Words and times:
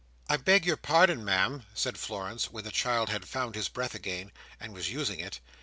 "I 0.27 0.35
beg 0.37 0.65
your 0.65 0.77
pardon, 0.77 1.23
Ma'am," 1.23 1.63
said 1.75 1.95
Florence, 1.95 2.49
when 2.51 2.63
the 2.63 2.71
child 2.71 3.09
had 3.09 3.27
found 3.27 3.53
his 3.53 3.69
breath 3.69 3.93
again, 3.93 4.31
and 4.59 4.73
was 4.73 4.89
using 4.89 5.19
it. 5.19 5.39